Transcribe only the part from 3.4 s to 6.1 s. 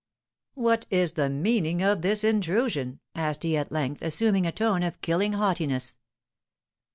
he at length, assuming a tone of killing haughtiness.